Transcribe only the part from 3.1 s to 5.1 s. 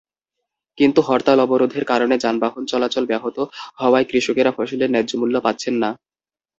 ব্যাহত হওয়ায় কৃষকেরা ফসলের